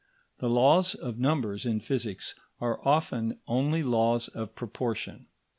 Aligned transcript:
The 0.39 0.49
laws 0.49 0.95
of 0.95 1.19
numbers 1.19 1.63
in 1.63 1.79
physics 1.79 2.33
are 2.59 2.79
often 2.83 3.37
only 3.47 3.83
laws 3.83 4.29
of 4.29 4.55
proportion. 4.55 5.27